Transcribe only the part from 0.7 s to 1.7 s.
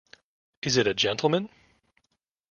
it a gentleman?